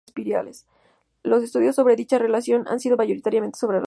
Los 1.23 1.43
estudios 1.43 1.75
sobre 1.75 1.95
dicha 1.95 2.17
relación 2.17 2.67
han 2.67 2.79
sido 2.79 2.97
mayoritariamente 2.97 3.59
sobre 3.59 3.75
ratas. 3.77 3.79